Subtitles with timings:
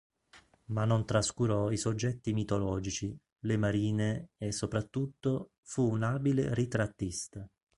[0.71, 7.47] Ma non trascurò i soggetti mitologici, le marine e, soprattutto, fu un abile ritrattista.